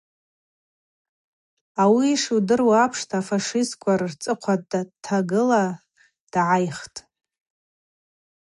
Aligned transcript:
Ауи 1.81 2.07
йшудыруа 2.13 2.75
апшта, 2.85 3.15
афашистква 3.21 3.93
рцӏыхъва 3.99 4.55
дтагыла 4.71 5.63
дгӏайхтӏ. 6.31 6.99